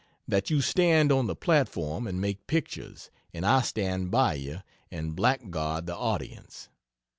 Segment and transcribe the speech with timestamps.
[0.27, 5.15] that you stand on the platform and make pictures, and I stand by you and
[5.15, 6.69] blackguard the audience.